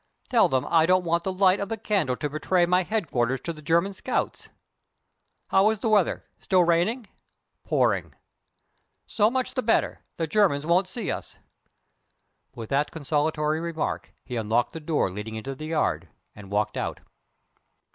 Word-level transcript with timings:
Tell 0.31 0.49
them 0.49 0.65
I 0.67 0.87
don't 0.87 1.03
want 1.05 1.23
the 1.25 1.31
light 1.31 1.59
of 1.59 1.69
the 1.69 1.77
candle 1.77 2.15
to 2.15 2.27
betray 2.27 2.65
my 2.65 2.81
headquarters 2.81 3.39
to 3.41 3.53
the 3.53 3.61
German 3.61 3.93
scouts. 3.93 4.49
How 5.49 5.69
is 5.69 5.77
the 5.77 5.89
weather? 5.89 6.23
Still 6.39 6.63
raining?" 6.63 7.05
"Pouring." 7.63 8.15
"So 9.05 9.29
much 9.29 9.53
the 9.53 9.61
better. 9.61 9.99
The 10.17 10.25
Germans 10.25 10.65
won't 10.65 10.89
see 10.89 11.11
us." 11.11 11.37
With 12.55 12.71
that 12.71 12.89
consolatory 12.89 13.59
remark 13.59 14.11
he 14.25 14.37
unlocked 14.37 14.73
the 14.73 14.79
door 14.79 15.11
leading 15.11 15.35
into 15.35 15.53
the 15.53 15.65
yard, 15.67 16.09
and 16.35 16.49
walked 16.49 16.77
out. 16.77 17.01